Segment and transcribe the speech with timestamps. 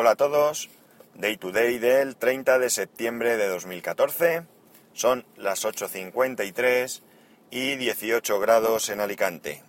[0.00, 0.68] Hola a todos.
[1.16, 4.44] Day to day del 30 de septiembre de 2014.
[4.92, 7.02] Son las 8.53
[7.50, 9.64] y 18 grados en Alicante.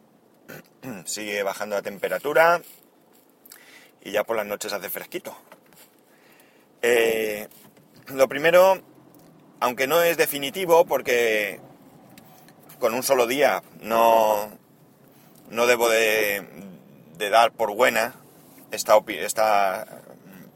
[1.06, 2.62] Sigue bajando la temperatura
[4.04, 5.36] y ya por las noches hace fresquito.
[6.84, 7.48] Eh,
[8.10, 8.84] lo primero,
[9.60, 11.60] aunque no es definitivo porque
[12.78, 14.56] con un solo día no,
[15.50, 16.46] no debo de,
[17.18, 18.14] de dar por buena
[18.70, 20.04] esta, esta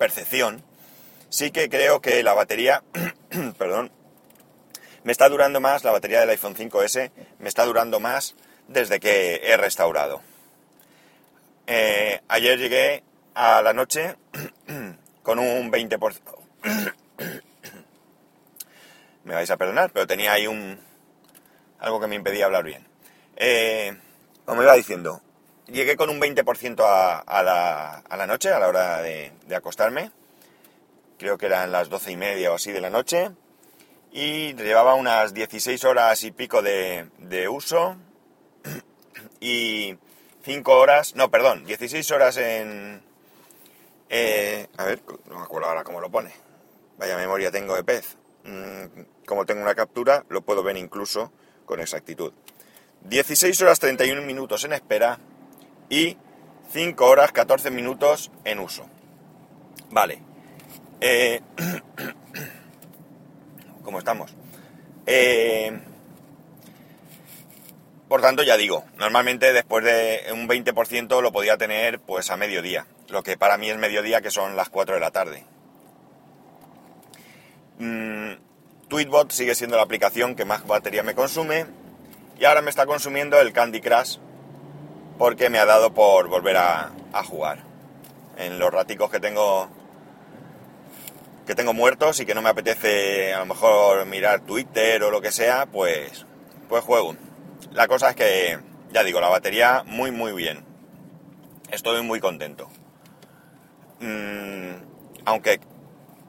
[0.03, 0.61] percepción,
[1.29, 2.83] sí que creo que la batería,
[3.57, 3.89] perdón,
[5.05, 8.35] me está durando más, la batería del iPhone 5S me está durando más
[8.67, 10.21] desde que he restaurado.
[11.67, 13.03] Eh, ayer llegué
[13.33, 14.17] a la noche
[15.23, 16.19] con un 20%.
[19.23, 20.81] me vais a perdonar, pero tenía ahí un
[21.79, 22.85] algo que me impedía hablar bien.
[23.37, 23.97] Eh,
[24.43, 25.21] como iba diciendo,
[25.67, 29.55] llegué con un 20% a, a, la, a, la, noche, a la hora de, de,
[29.55, 30.11] acostarme.
[31.17, 33.31] Creo que eran las doce y media o así de la noche.
[34.11, 37.97] Y llevaba unas 16 horas y pico de, de uso.
[39.39, 39.97] Y
[40.43, 43.01] 5 horas, no, perdón, 16 horas en...
[44.09, 46.31] Eh, a ver, no me acuerdo ahora cómo lo pone.
[46.97, 48.15] Vaya memoria tengo de pez.
[48.45, 51.31] Mm, como tengo una captura, lo puedo ver incluso
[51.65, 52.31] con exactitud.
[53.01, 55.19] 16 horas 31 minutos en espera
[55.93, 56.17] y
[56.71, 58.87] 5 horas 14 minutos en uso.
[59.91, 60.19] Vale.
[60.99, 61.39] Eh,
[63.83, 64.33] ¿Cómo estamos?
[65.05, 65.79] Eh,
[68.07, 72.87] por tanto, ya digo, normalmente después de un 20% lo podía tener pues a mediodía.
[73.09, 75.43] Lo que para mí es mediodía, que son las 4 de la tarde.
[77.77, 78.33] Mm,
[78.87, 81.67] Tweetbot sigue siendo la aplicación que más batería me consume
[82.39, 84.17] y ahora me está consumiendo el Candy Crush
[85.17, 87.59] porque me ha dado por volver a, a jugar.
[88.37, 89.69] En los raticos que tengo
[91.45, 95.21] que tengo muertos y que no me apetece a lo mejor mirar Twitter o lo
[95.21, 96.25] que sea, pues
[96.69, 97.15] pues juego.
[97.71, 98.59] La cosa es que
[98.91, 100.63] ya digo, la batería muy muy bien.
[101.71, 102.69] Estoy muy contento.
[103.99, 104.75] Mm,
[105.25, 105.59] aunque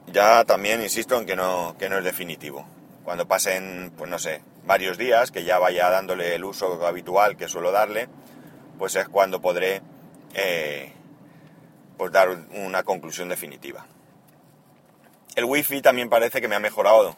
[0.07, 2.65] ya también insisto en que no, que no es definitivo.
[3.03, 7.47] Cuando pasen, pues no sé, varios días, que ya vaya dándole el uso habitual que
[7.47, 8.07] suelo darle,
[8.77, 9.81] pues es cuando podré
[10.33, 10.91] eh,
[11.97, 13.85] pues dar una conclusión definitiva.
[15.35, 17.17] El wifi también parece que me ha mejorado.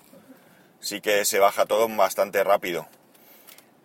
[0.79, 2.87] Sí que se baja todo bastante rápido.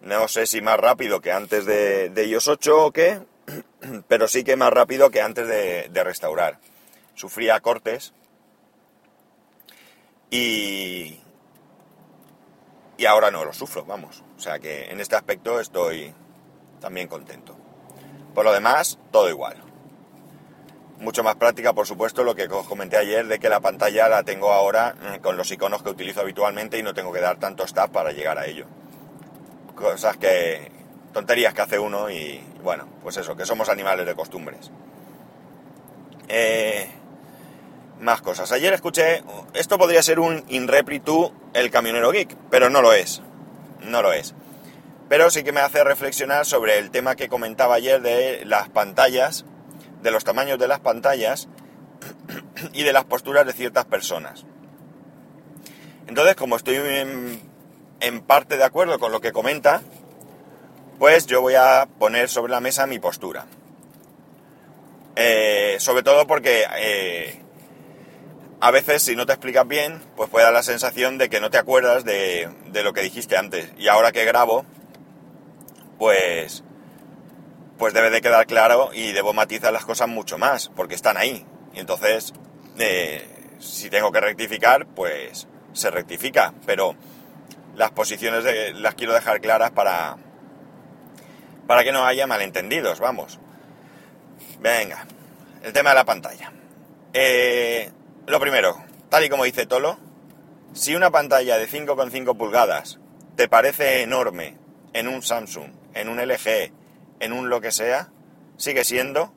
[0.00, 3.20] No sé si más rápido que antes de, de iOS 8 o qué,
[4.08, 6.58] pero sí que más rápido que antes de, de restaurar.
[7.14, 8.12] Sufría cortes
[10.30, 11.20] y,
[12.96, 14.24] y ahora no lo sufro, vamos.
[14.36, 16.12] O sea que en este aspecto estoy
[16.80, 17.56] también contento.
[18.34, 19.56] Por lo demás, todo igual.
[20.98, 24.22] Mucho más práctica, por supuesto, lo que os comenté ayer de que la pantalla la
[24.22, 27.64] tengo ahora eh, con los iconos que utilizo habitualmente y no tengo que dar tanto
[27.64, 28.66] staff para llegar a ello.
[29.74, 30.70] Cosas que...
[31.12, 34.70] tonterías que hace uno y bueno, pues eso, que somos animales de costumbres.
[36.28, 36.88] Eh,
[38.00, 38.52] más cosas.
[38.52, 39.22] Ayer escuché,
[39.54, 41.02] esto podría ser un in repri
[41.54, 43.22] el camionero geek, pero no lo es.
[43.80, 44.34] No lo es.
[45.12, 49.44] Pero sí que me hace reflexionar sobre el tema que comentaba ayer de las pantallas
[50.00, 51.50] de los tamaños de las pantallas
[52.72, 54.46] y de las posturas de ciertas personas.
[56.06, 59.82] Entonces, como estoy en, parte de acuerdo con lo que comenta,
[60.98, 63.44] pues yo voy a poner sobre la mesa mi postura.
[65.16, 67.38] Eh, sobre todo porque eh,
[68.62, 71.50] a veces si no te explicas bien, pues puede dar la sensación de que no
[71.50, 73.68] te acuerdas de, de lo que dijiste antes.
[73.76, 74.64] Y ahora que grabo,
[75.98, 76.64] pues
[77.82, 81.44] pues debe de quedar claro y debo matizar las cosas mucho más, porque están ahí.
[81.74, 82.32] Y entonces,
[82.78, 83.26] eh,
[83.58, 86.94] si tengo que rectificar, pues se rectifica, pero
[87.74, 90.16] las posiciones de, las quiero dejar claras para,
[91.66, 93.40] para que no haya malentendidos, vamos.
[94.60, 95.06] Venga,
[95.64, 96.52] el tema de la pantalla.
[97.12, 97.90] Eh,
[98.26, 98.76] lo primero,
[99.08, 99.98] tal y como dice Tolo,
[100.72, 103.00] si una pantalla de 5,5 pulgadas
[103.34, 104.56] te parece enorme
[104.92, 106.72] en un Samsung, en un LG,
[107.20, 108.10] en un lo que sea,
[108.56, 109.32] sigue siendo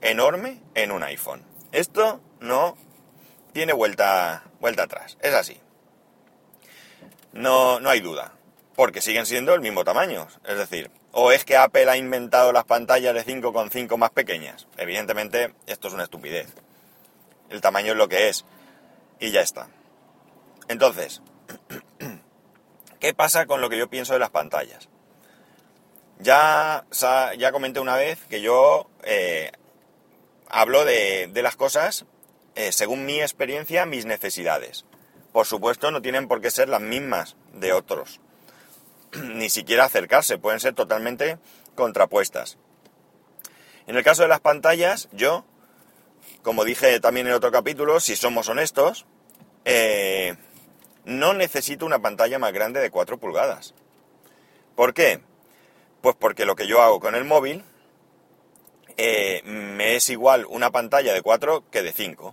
[0.00, 1.44] enorme en un iPhone.
[1.72, 2.76] Esto no
[3.52, 5.60] tiene vuelta, vuelta atrás, es así.
[7.32, 8.32] No, no hay duda,
[8.74, 10.26] porque siguen siendo el mismo tamaño.
[10.46, 14.66] Es decir, o es que Apple ha inventado las pantallas de 5,5 más pequeñas.
[14.76, 16.48] Evidentemente, esto es una estupidez.
[17.48, 18.44] El tamaño es lo que es.
[19.18, 19.68] Y ya está.
[20.68, 21.22] Entonces,
[23.00, 24.88] ¿qué pasa con lo que yo pienso de las pantallas?
[26.18, 26.84] Ya,
[27.38, 29.52] ya comenté una vez que yo eh,
[30.48, 32.06] hablo de, de, las cosas
[32.56, 34.86] eh, según mi experiencia, mis necesidades.
[35.30, 38.18] Por supuesto, no tienen por qué ser las mismas de otros.
[39.12, 41.38] Ni siquiera acercarse, pueden ser totalmente
[41.74, 42.56] contrapuestas.
[43.86, 45.44] En el caso de las pantallas, yo,
[46.42, 49.04] como dije también en otro capítulo, si somos honestos,
[49.66, 50.36] eh,
[51.04, 53.74] no necesito una pantalla más grande de 4 pulgadas.
[54.74, 55.20] ¿Por qué?
[56.06, 57.64] Pues porque lo que yo hago con el móvil
[58.96, 62.32] eh, me es igual una pantalla de 4 que de 5.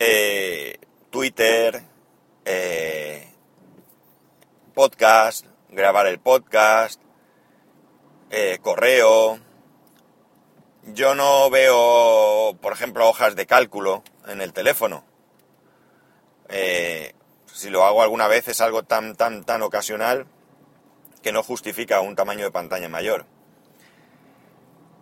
[0.00, 0.80] Eh,
[1.10, 1.84] Twitter,
[2.44, 3.32] eh,
[4.74, 7.00] podcast, grabar el podcast,
[8.60, 9.38] correo.
[10.82, 15.04] Yo no veo, por ejemplo, hojas de cálculo en el teléfono.
[16.48, 20.26] si lo hago alguna vez es algo tan, tan, tan ocasional
[21.26, 23.26] que no justifica un tamaño de pantalla mayor.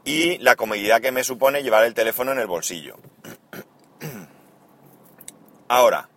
[0.06, 2.96] Y la comodidad que me supone llevar el teléfono en el bolsillo.
[5.68, 6.08] Ahora,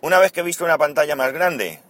[0.00, 1.80] una vez que he visto una pantalla más grande,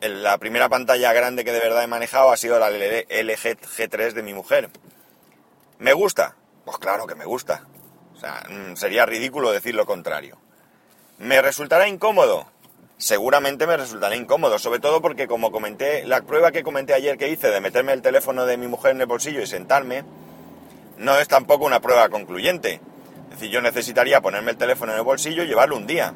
[0.00, 4.22] la primera pantalla grande que de verdad he manejado ha sido la LG G3 de
[4.22, 4.70] mi mujer.
[5.78, 6.36] ¿Me gusta?
[6.64, 7.66] Pues claro que me gusta.
[8.14, 10.38] O sea, mm, sería ridículo decir lo contrario.
[11.18, 12.46] ¿Me resultará incómodo?
[12.96, 17.28] Seguramente me resultará incómodo, sobre todo porque como comenté, la prueba que comenté ayer que
[17.28, 20.04] hice de meterme el teléfono de mi mujer en el bolsillo y sentarme,
[20.96, 22.80] no es tampoco una prueba concluyente.
[23.24, 26.14] Es decir, yo necesitaría ponerme el teléfono en el bolsillo y llevarlo un día.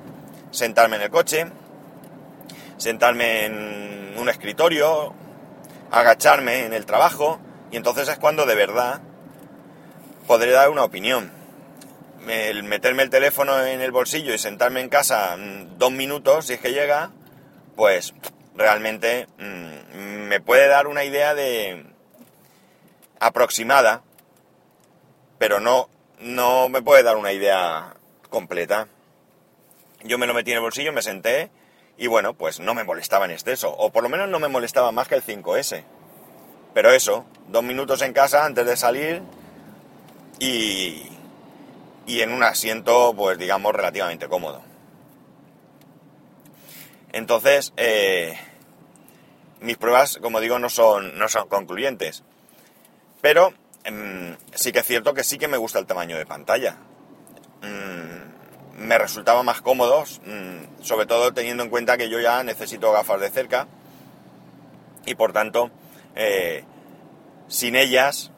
[0.53, 1.47] Sentarme en el coche,
[2.77, 5.13] sentarme en un escritorio,
[5.91, 7.41] agacharme en el trabajo,
[7.73, 9.01] y entonces es cuando de verdad
[10.27, 11.38] podré dar una opinión.
[12.29, 16.55] El meterme el teléfono en el bolsillo y sentarme en casa mm, dos minutos, si
[16.55, 17.11] es que llega,
[17.77, 18.15] pues
[18.55, 21.87] realmente mm, me puede dar una idea de
[23.21, 24.03] aproximada,
[25.39, 25.89] pero no
[26.21, 27.95] no me puede dar una idea
[28.29, 28.89] completa.
[30.03, 31.51] Yo me lo metí en el bolsillo, me senté
[31.97, 34.93] y bueno, pues no me molestaba en exceso, o por lo menos no me molestaba
[34.93, 35.85] más que el 5S.
[36.75, 39.23] Pero eso, dos minutos en casa antes de salir
[40.39, 41.09] y,
[42.09, 44.63] y en un asiento, pues digamos, relativamente cómodo.
[47.13, 48.37] Entonces, eh,
[49.61, 52.25] mis pruebas, como digo, no son, no son concluyentes.
[53.21, 53.53] Pero
[53.89, 56.77] Em, sí que es cierto que sí que me gusta el tamaño de pantalla.
[57.63, 62.93] Mm, me resultaba más cómodo, mm, sobre todo teniendo en cuenta que yo ya necesito
[62.93, 63.67] gafas de cerca
[65.07, 65.71] y por tanto,
[66.17, 66.65] eh,
[67.49, 68.31] sin ellas,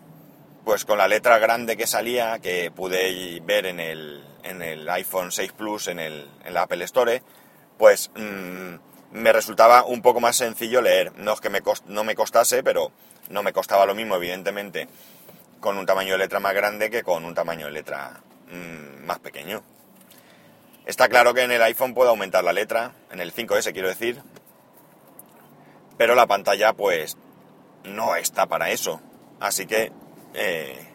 [0.70, 5.32] pues con la letra grande que salía, que pude ver en el, en el iPhone
[5.32, 7.25] 6 Plus, en, el, en la Apple Store,
[7.76, 8.75] pues mm,
[9.11, 11.11] me resultaba un poco más sencillo leer.
[11.17, 12.93] No es que me no me costase, pero
[13.31, 14.87] no me costaba lo mismo, evidentemente,
[15.58, 18.20] con un tamaño de letra más grande que con un tamaño de letra
[18.52, 19.64] mm, más pequeño.
[20.87, 24.22] Está claro que en el iPhone puedo aumentar la letra, en el 5S quiero decir,
[25.99, 27.17] pero la pantalla pues
[27.82, 29.00] no está para eso.
[29.40, 29.90] Así que
[30.35, 30.87] eh,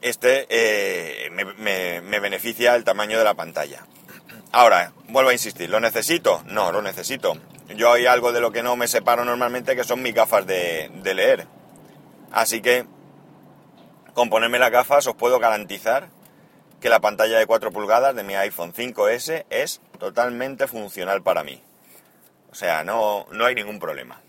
[0.00, 3.86] este eh, me, beneficia el tamaño de la pantalla.
[4.52, 6.42] Ahora, vuelvo a insistir, ¿lo necesito?
[6.46, 7.36] No, lo necesito.
[7.76, 10.90] Yo hay algo de lo que no me separo normalmente que son mis gafas de,
[10.92, 11.46] de leer
[12.32, 12.86] Así que
[14.14, 16.08] con ponerme las gafas os puedo garantizar
[16.80, 21.62] que la pantalla de 4 pulgadas de mi iPhone 5S es totalmente funcional para mí.
[22.50, 24.20] O sea, no, no hay ningún problema.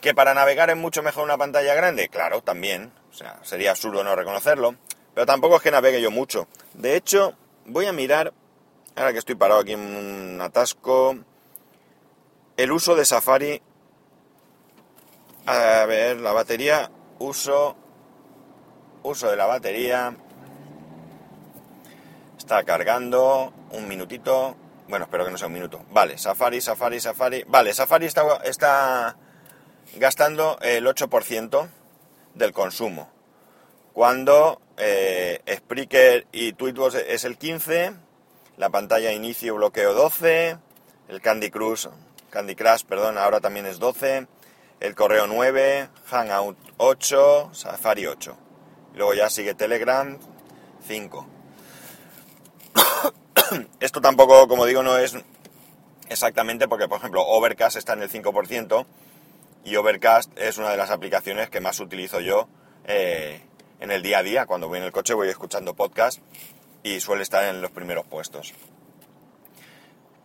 [0.00, 2.08] ¿Que para navegar es mucho mejor una pantalla grande?
[2.08, 2.92] Claro, también.
[3.10, 4.76] O sea, sería absurdo no reconocerlo.
[5.14, 6.46] Pero tampoco es que navegue yo mucho.
[6.74, 7.34] De hecho,
[7.64, 8.32] voy a mirar,
[8.94, 11.16] ahora que estoy parado aquí en un atasco,
[12.56, 13.62] el uso de Safari.
[15.46, 17.76] A ver, la batería uso,
[19.02, 20.14] uso de la batería,
[22.36, 24.56] está cargando, un minutito,
[24.88, 29.16] bueno, espero que no sea un minuto, vale, Safari, Safari, Safari, vale, Safari está, está
[29.94, 31.68] gastando el 8%
[32.34, 33.08] del consumo,
[33.92, 37.96] cuando eh, Spreaker y Tweetbot es el 15%,
[38.56, 40.58] la pantalla inicio bloqueo 12,
[41.08, 41.88] el Candy Crush,
[42.30, 44.26] Candy Crush, perdón, ahora también es 12,
[44.80, 48.36] el correo 9, Hangout 8, Safari 8.
[48.94, 50.18] Luego ya sigue Telegram
[50.86, 51.26] 5.
[53.80, 55.16] Esto tampoco, como digo, no es
[56.08, 58.86] exactamente porque, por ejemplo, Overcast está en el 5%
[59.66, 62.48] y Overcast es una de las aplicaciones que más utilizo yo
[62.86, 63.42] eh,
[63.80, 64.46] en el día a día.
[64.46, 66.20] Cuando voy en el coche voy escuchando podcast
[66.82, 68.54] y suele estar en los primeros puestos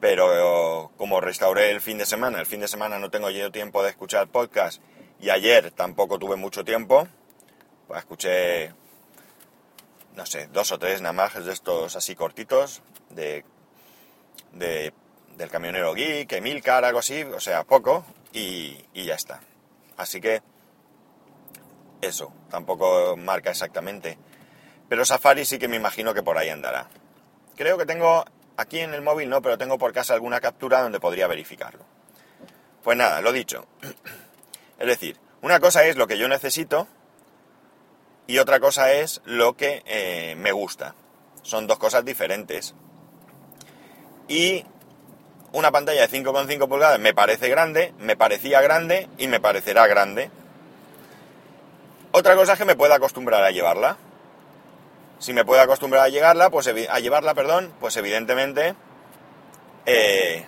[0.02, 3.84] pero como restauré el fin de semana, el fin de semana no tengo yo tiempo
[3.84, 4.82] de escuchar podcast
[5.22, 7.08] y ayer tampoco tuve mucho tiempo,
[7.88, 8.74] pues escuché
[10.16, 12.82] no sé, dos o tres nada más de estos así cortitos,
[13.12, 13.46] de,
[14.54, 14.92] de
[15.38, 19.42] del camionero geek, Emilcar, algo así, o sea, poco, y, ya está.
[19.98, 20.42] Así que
[22.02, 24.18] eso, tampoco marca exactamente.
[24.90, 26.88] Pero Safari sí que me imagino que por ahí andará.
[27.56, 28.26] Creo que tengo,
[28.58, 31.86] aquí en el móvil no, pero tengo por casa alguna captura donde podría verificarlo.
[32.84, 33.68] Pues nada, lo dicho.
[34.80, 36.88] Es decir, una cosa es lo que yo necesito
[38.26, 40.96] y otra cosa es lo que eh, me gusta.
[41.44, 42.74] Son dos cosas diferentes.
[44.28, 44.66] Y
[45.54, 50.32] una pantalla de 5,5 pulgadas me parece grande, me parecía grande y me parecerá grande.
[52.12, 53.98] Otra cosa es que me pueda acostumbrar a llevarla.
[55.20, 58.76] Si me puedo acostumbrar a llevarla, pues a llevarla, perdón, pues evidentemente
[59.86, 60.46] eh,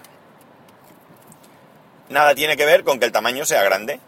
[2.09, 3.99] nada tiene que ver con que el tamaño sea grande.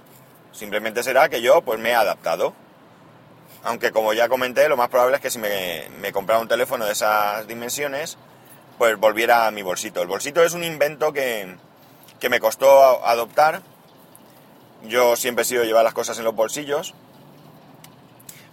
[0.51, 2.53] Simplemente será que yo pues me he adaptado.
[3.63, 6.85] Aunque como ya comenté, lo más probable es que si me, me comprara un teléfono
[6.85, 8.17] de esas dimensiones,
[8.77, 10.01] pues volviera a mi bolsito.
[10.01, 11.55] El bolsito es un invento que,
[12.19, 13.61] que me costó adoptar.
[14.83, 16.93] Yo siempre he sido llevar las cosas en los bolsillos.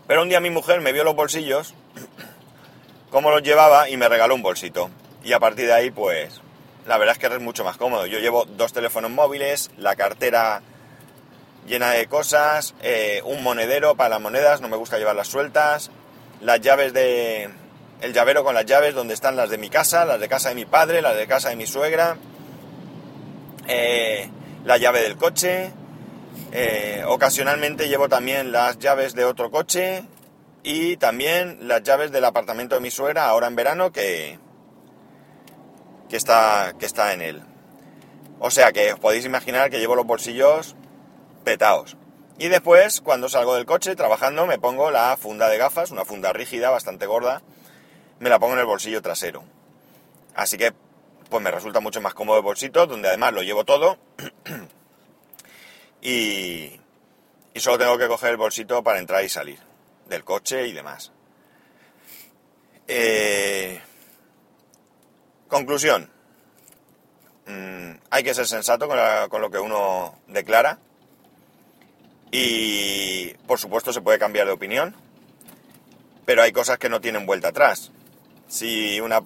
[0.07, 1.75] Pero un día mi mujer me vio los bolsillos,
[3.11, 4.91] cómo los llevaba y me regaló un bolsito.
[5.25, 6.41] Y a partir de ahí, pues,
[6.87, 8.07] la verdad es que es mucho más cómodo.
[8.07, 10.63] Yo llevo dos teléfonos móviles, la cartera
[11.67, 15.91] llena de cosas, eh, un monedero para las monedas, no me gusta llevarlas sueltas,
[16.41, 17.51] las llaves de,
[18.03, 20.57] el llavero con las llaves donde están las de mi casa, las de casa de
[20.57, 22.17] mi padre, las de casa de mi suegra,
[23.69, 24.29] eh,
[24.65, 25.73] la llave del coche,
[26.51, 30.03] eh, ocasionalmente llevo también las llaves de otro coche
[30.65, 34.41] y también las llaves del apartamento de mi suegra ahora en verano que,
[36.09, 37.43] que, está, que está en él.
[38.41, 40.75] O sea que os podéis imaginar que llevo los bolsillos
[41.45, 41.97] petaos.
[42.37, 46.33] Y después, cuando salgo del coche trabajando, me pongo la funda de gafas, una funda
[46.33, 47.43] rígida, bastante gorda,
[48.23, 49.43] me la pongo en el bolsillo trasero.
[50.37, 50.73] Así que
[51.29, 53.99] pues me resulta mucho más cómodo el bolsito, donde además lo llevo todo.
[56.01, 56.79] y,
[57.57, 59.59] solo tengo que coger el bolsito para entrar y salir
[60.09, 61.11] del coche y demás.
[62.87, 63.81] Eh,
[65.49, 66.09] conclusión.
[67.47, 68.89] Mm, hay que ser sensato
[69.29, 70.79] con lo que uno declara.
[72.31, 74.95] Y por supuesto se puede cambiar de opinión.
[76.25, 77.91] Pero hay cosas que no tienen vuelta atrás
[78.53, 79.23] si una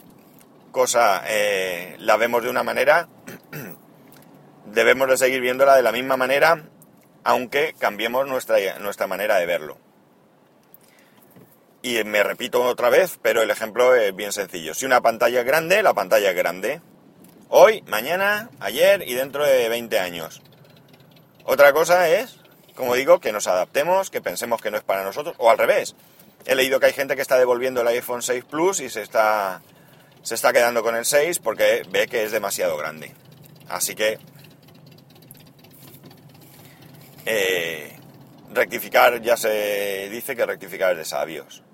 [0.71, 3.09] cosa eh, la vemos de una manera,
[4.66, 6.62] debemos de seguir viéndola de la misma manera,
[7.25, 9.78] aunque cambiemos nuestra, nuestra manera de verlo.
[11.83, 14.75] Y me repito otra vez, pero el ejemplo es bien sencillo.
[14.75, 16.80] Si una pantalla es grande, la pantalla es grande.
[17.49, 20.40] Hoy, mañana, ayer y dentro de 20 años.
[21.45, 22.38] Otra cosa es,
[22.76, 25.97] como digo, que nos adaptemos, que pensemos que no es para nosotros, o al revés,
[26.46, 29.62] He leído que hay gente que está devolviendo el iPhone 6 Plus y se está,
[30.22, 33.12] se está quedando con el 6 porque ve que es demasiado grande.
[33.68, 34.18] Así que
[37.24, 37.98] eh,
[38.52, 41.64] rectificar, ya se dice que rectificar es de sabios.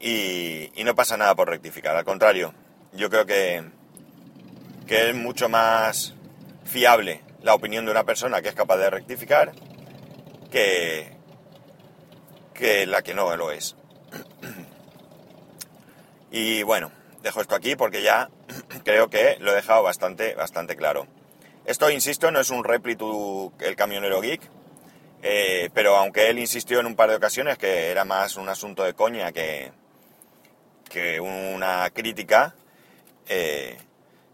[0.00, 2.54] Y, y, no pasa nada por rectificar, al contrario,
[2.92, 3.64] yo creo que,
[4.86, 6.14] que es mucho más
[6.64, 9.52] fiable la opinión de una persona que es capaz de rectificar
[10.50, 11.15] que,
[12.56, 13.76] que la que no lo es.
[16.30, 16.90] Y bueno,
[17.22, 18.28] dejo esto aquí porque ya
[18.84, 21.06] creo que lo he dejado bastante, bastante claro.
[21.64, 24.40] Esto, insisto, no es un replitu el camionero geek,
[25.22, 28.84] eh, pero aunque él insistió en un par de ocasiones que era más un asunto
[28.84, 29.72] de coña que,
[30.88, 32.54] que una crítica,
[33.28, 33.78] eh,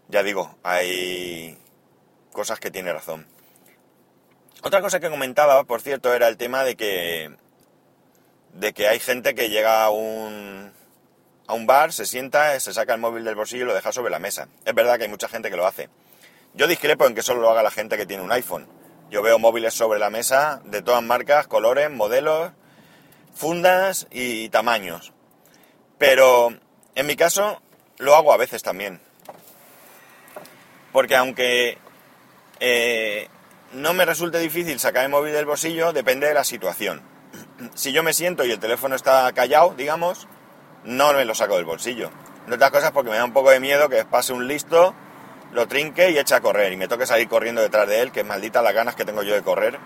[0.09, 1.57] ya digo, hay
[2.31, 3.25] cosas que tiene razón.
[4.61, 7.35] Otra cosa que comentaba, por cierto, era el tema de que
[8.53, 10.71] de que hay gente que llega a un,
[11.47, 14.11] a un bar, se sienta, se saca el móvil del bolsillo y lo deja sobre
[14.11, 14.47] la mesa.
[14.65, 15.89] Es verdad que hay mucha gente que lo hace.
[16.53, 18.67] Yo discrepo en que solo lo haga la gente que tiene un iPhone.
[19.09, 22.51] Yo veo móviles sobre la mesa de todas marcas, colores, modelos,
[23.35, 25.13] fundas y tamaños.
[25.97, 26.53] Pero
[26.95, 27.61] en mi caso
[27.97, 28.99] lo hago a veces también.
[30.91, 31.79] Porque aunque
[32.59, 33.27] eh,
[33.71, 37.12] no me resulte difícil sacar el móvil del bolsillo, depende de la situación
[37.73, 40.27] si yo me siento y el teléfono está callado, digamos,
[40.83, 42.09] no me lo saco del bolsillo.
[42.47, 44.93] De otras cosas porque me da un poco de miedo que pase un listo,
[45.51, 48.23] lo trinque y eche a correr y me toque salir corriendo detrás de él, que
[48.23, 49.79] maldita las ganas que tengo yo de correr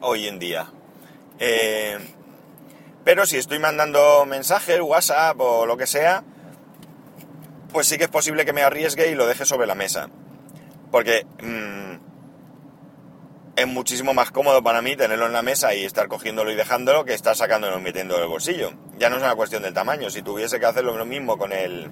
[0.00, 0.66] hoy en día.
[1.38, 1.98] Eh,
[3.04, 6.22] pero si estoy mandando mensajes, WhatsApp o lo que sea,
[7.72, 10.08] pues sí que es posible que me arriesgue y lo deje sobre la mesa.
[10.90, 11.77] Porque mm,
[13.58, 17.04] es muchísimo más cómodo para mí tenerlo en la mesa y estar cogiéndolo y dejándolo
[17.04, 18.72] que estar sacándolo y metiéndolo en el bolsillo.
[18.98, 20.10] Ya no es una cuestión del tamaño.
[20.10, 21.90] Si tuviese que hacerlo lo mismo con el,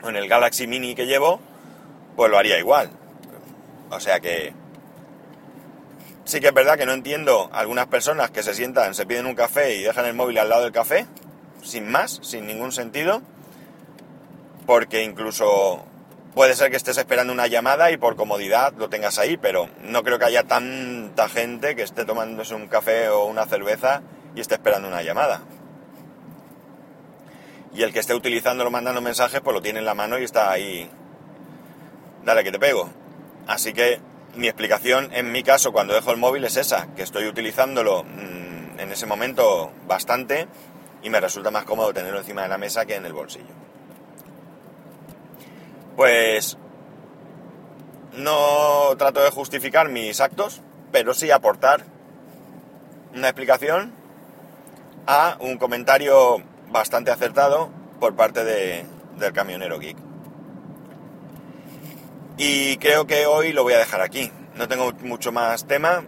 [0.00, 1.40] con el Galaxy Mini que llevo,
[2.14, 2.88] pues lo haría igual.
[3.90, 4.52] O sea que
[6.24, 9.34] sí que es verdad que no entiendo algunas personas que se sientan, se piden un
[9.34, 11.06] café y dejan el móvil al lado del café,
[11.64, 13.22] sin más, sin ningún sentido,
[14.66, 15.84] porque incluso
[16.34, 20.02] Puede ser que estés esperando una llamada y por comodidad lo tengas ahí, pero no
[20.02, 24.02] creo que haya tanta gente que esté tomándose un café o una cerveza
[24.34, 25.40] y esté esperando una llamada.
[27.74, 30.50] Y el que esté utilizándolo mandando mensajes, pues lo tiene en la mano y está
[30.50, 30.88] ahí.
[32.24, 32.90] Dale que te pego.
[33.46, 34.00] Así que
[34.34, 38.78] mi explicación en mi caso cuando dejo el móvil es esa, que estoy utilizándolo mm,
[38.78, 40.46] en ese momento bastante
[41.02, 43.67] y me resulta más cómodo tenerlo encima de la mesa que en el bolsillo.
[45.98, 46.56] Pues
[48.16, 50.62] no trato de justificar mis actos,
[50.92, 51.82] pero sí aportar
[53.16, 53.92] una explicación
[55.08, 56.36] a un comentario
[56.70, 58.86] bastante acertado por parte de,
[59.16, 59.96] del camionero geek.
[62.36, 64.30] Y creo que hoy lo voy a dejar aquí.
[64.54, 66.04] No tengo mucho más tema.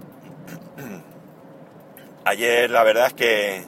[2.25, 3.65] Ayer la verdad es que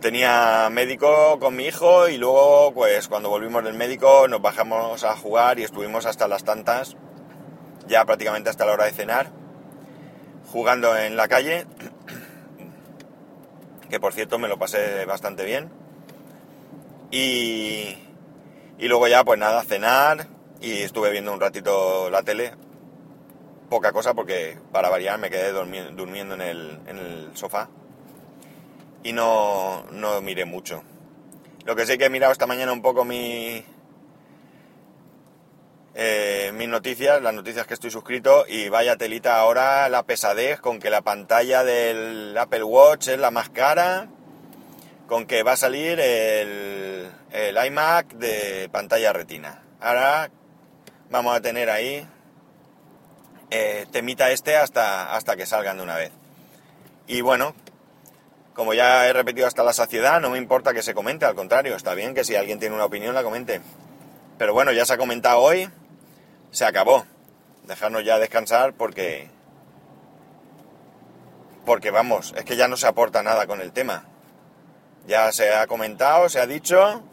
[0.00, 5.16] tenía médico con mi hijo y luego pues cuando volvimos del médico nos bajamos a
[5.16, 6.96] jugar y estuvimos hasta las tantas,
[7.86, 9.30] ya prácticamente hasta la hora de cenar,
[10.52, 11.66] jugando en la calle,
[13.90, 15.70] que por cierto me lo pasé bastante bien.
[17.10, 17.96] Y,
[18.78, 20.28] y luego ya pues nada, cenar
[20.60, 22.52] y estuve viendo un ratito la tele,
[23.68, 27.68] poca cosa porque para variar me quedé durmiendo en el, en el sofá
[29.08, 30.82] y no, no miré mucho.
[31.64, 33.64] Lo que sí que he mirado esta mañana un poco mi,
[35.94, 40.78] eh, mis noticias, las noticias que estoy suscrito y vaya telita ahora la pesadez con
[40.78, 44.08] que la pantalla del Apple Watch es la más cara,
[45.06, 49.62] con que va a salir el, el iMac de pantalla retina.
[49.80, 50.30] Ahora
[51.08, 52.06] vamos a tener ahí
[53.50, 56.12] eh, temita este hasta, hasta que salgan de una vez.
[57.06, 57.54] Y bueno,
[58.58, 61.76] como ya he repetido hasta la saciedad, no me importa que se comente, al contrario,
[61.76, 63.60] está bien que si alguien tiene una opinión la comente.
[64.36, 65.70] Pero bueno, ya se ha comentado hoy,
[66.50, 67.06] se acabó.
[67.68, 69.30] Dejarnos ya descansar porque...
[71.64, 74.06] Porque vamos, es que ya no se aporta nada con el tema.
[75.06, 77.04] Ya se ha comentado, se ha dicho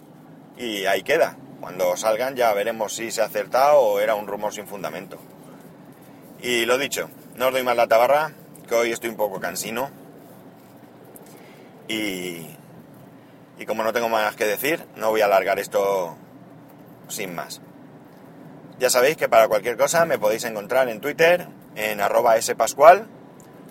[0.57, 1.37] y ahí queda.
[1.59, 5.19] Cuando salgan ya veremos si se ha acertado o era un rumor sin fundamento.
[6.41, 8.31] Y lo dicho, no os doy más la tabarra,
[8.67, 10.04] que hoy estoy un poco cansino
[11.87, 12.47] y,
[13.65, 16.15] como no tengo más que decir, no voy a alargar esto
[17.07, 17.61] sin más.
[18.79, 23.07] Ya sabéis que para cualquier cosa me podéis encontrar en Twitter, en arroba spascual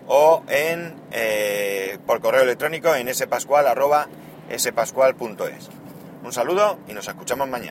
[0.07, 4.09] o en, eh, por correo electrónico en spascual arroba
[4.57, 5.71] spascual.es.
[6.23, 7.63] Un saludo y nos escuchamos mañana.